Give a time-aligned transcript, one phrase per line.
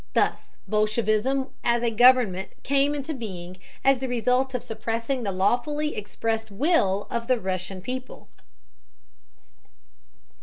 [0.15, 5.95] Thus bolshevism as a government came into being as the result of suppressing the lawfully
[5.95, 8.27] expressed will of the Russian people.